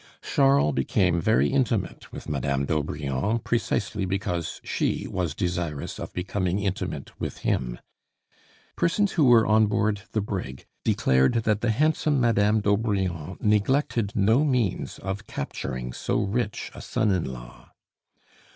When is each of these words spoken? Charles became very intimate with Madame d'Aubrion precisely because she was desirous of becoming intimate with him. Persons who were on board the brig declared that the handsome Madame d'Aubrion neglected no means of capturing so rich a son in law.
Charles 0.23 0.73
became 0.73 1.21
very 1.21 1.49
intimate 1.51 2.11
with 2.11 2.27
Madame 2.27 2.65
d'Aubrion 2.65 3.37
precisely 3.43 4.03
because 4.03 4.59
she 4.63 5.05
was 5.07 5.35
desirous 5.35 5.99
of 5.99 6.11
becoming 6.11 6.57
intimate 6.57 7.11
with 7.19 7.37
him. 7.45 7.77
Persons 8.75 9.11
who 9.11 9.25
were 9.25 9.45
on 9.45 9.67
board 9.67 10.01
the 10.13 10.21
brig 10.21 10.65
declared 10.83 11.33
that 11.35 11.61
the 11.61 11.69
handsome 11.69 12.19
Madame 12.19 12.61
d'Aubrion 12.61 13.37
neglected 13.41 14.11
no 14.15 14.43
means 14.43 14.97
of 14.97 15.27
capturing 15.27 15.93
so 15.93 16.17
rich 16.23 16.71
a 16.73 16.81
son 16.81 17.11
in 17.11 17.25
law. 17.31 17.69